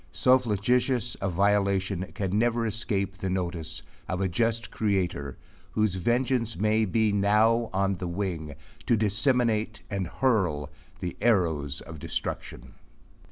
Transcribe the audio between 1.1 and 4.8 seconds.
a violation can never escape the notice of a just